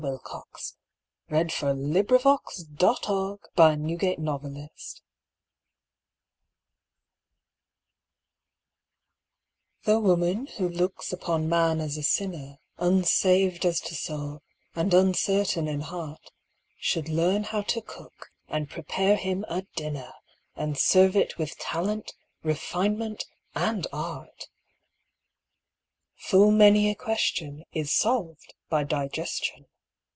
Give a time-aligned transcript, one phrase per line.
[0.01, 0.73] No heart
[1.29, 3.85] ere held these two guests at one time.
[3.85, 5.01] THE CUSINE
[9.83, 14.41] The woman who looks upon man as a sinner Unsaved as to soul,
[14.73, 16.31] and uncertain in heart,
[16.79, 20.13] Should learn how to cook, and prepare him a dinner,
[20.55, 24.47] And serve it with talent, refinement, and art.
[26.15, 29.67] Full many a question is solved by digestion.